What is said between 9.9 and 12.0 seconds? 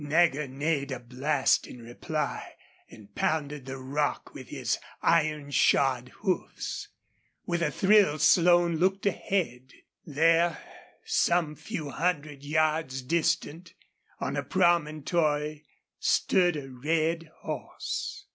There, some few